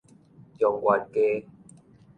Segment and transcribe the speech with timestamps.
[0.57, 1.45] 中原街